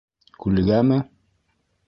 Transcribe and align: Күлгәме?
Күлгәме? 0.45 0.99